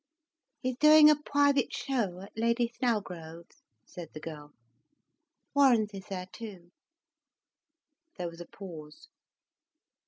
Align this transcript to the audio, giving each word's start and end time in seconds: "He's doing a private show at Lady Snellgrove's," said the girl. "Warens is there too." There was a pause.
"He's 0.63 0.77
doing 0.77 1.11
a 1.11 1.15
private 1.15 1.71
show 1.71 2.21
at 2.21 2.31
Lady 2.35 2.67
Snellgrove's," 2.73 3.61
said 3.85 4.09
the 4.13 4.19
girl. 4.19 4.51
"Warens 5.53 5.93
is 5.93 6.07
there 6.07 6.25
too." 6.33 6.71
There 8.17 8.27
was 8.27 8.41
a 8.41 8.47
pause. 8.47 9.09